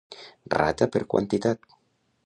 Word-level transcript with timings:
Rata 0.55 0.87
per 0.95 1.03
quantitat. 1.15 1.61